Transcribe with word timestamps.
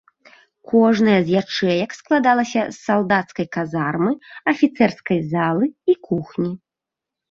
Кожная 0.69 1.17
з 1.27 1.35
ячэек 1.41 1.89
складалася 1.99 2.61
з 2.71 2.75
салдацкай 2.87 3.45
казармы, 3.59 4.11
афіцэрскай 4.57 5.19
залы 5.39 5.65
і 5.93 6.03
кухні. 6.13 6.51